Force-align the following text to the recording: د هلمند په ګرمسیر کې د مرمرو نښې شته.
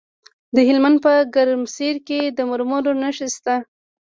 د 0.55 0.57
هلمند 0.67 0.97
په 1.05 1.13
ګرمسیر 1.35 1.95
کې 2.07 2.19
د 2.37 2.39
مرمرو 2.49 2.91
نښې 3.01 3.27
شته. 3.35 3.55